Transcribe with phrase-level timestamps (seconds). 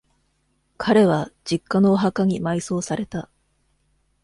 [0.79, 3.29] 彼は、実家のお墓に埋葬された。